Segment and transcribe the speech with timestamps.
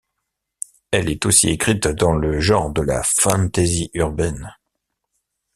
[0.89, 4.51] Elle est aussi écrite dans le genre de la fantasy urbaine.